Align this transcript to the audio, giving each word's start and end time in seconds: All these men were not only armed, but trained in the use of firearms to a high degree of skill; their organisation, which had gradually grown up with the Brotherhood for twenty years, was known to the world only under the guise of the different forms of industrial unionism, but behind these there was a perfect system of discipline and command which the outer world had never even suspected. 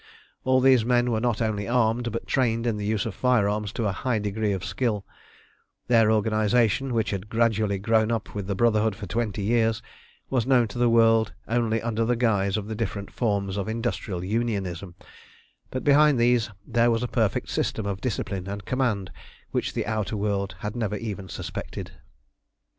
All 0.45 0.61
these 0.61 0.83
men 0.83 1.11
were 1.11 1.19
not 1.21 1.43
only 1.43 1.67
armed, 1.67 2.11
but 2.11 2.25
trained 2.25 2.65
in 2.65 2.77
the 2.77 2.85
use 2.87 3.05
of 3.05 3.13
firearms 3.13 3.71
to 3.73 3.85
a 3.85 3.91
high 3.91 4.17
degree 4.17 4.51
of 4.51 4.65
skill; 4.65 5.05
their 5.89 6.11
organisation, 6.11 6.95
which 6.95 7.11
had 7.11 7.29
gradually 7.29 7.77
grown 7.77 8.11
up 8.11 8.33
with 8.33 8.47
the 8.47 8.55
Brotherhood 8.55 8.95
for 8.95 9.05
twenty 9.05 9.43
years, 9.43 9.83
was 10.27 10.47
known 10.47 10.67
to 10.69 10.79
the 10.79 10.89
world 10.89 11.33
only 11.47 11.83
under 11.83 12.03
the 12.03 12.15
guise 12.15 12.57
of 12.57 12.65
the 12.67 12.73
different 12.73 13.11
forms 13.13 13.57
of 13.57 13.67
industrial 13.69 14.23
unionism, 14.23 14.95
but 15.69 15.83
behind 15.83 16.17
these 16.19 16.49
there 16.65 16.89
was 16.89 17.03
a 17.03 17.07
perfect 17.07 17.49
system 17.49 17.85
of 17.85 18.01
discipline 18.01 18.47
and 18.47 18.65
command 18.65 19.11
which 19.51 19.73
the 19.75 19.85
outer 19.85 20.17
world 20.17 20.55
had 20.61 20.75
never 20.75 20.95
even 20.95 21.29
suspected. 21.29 21.91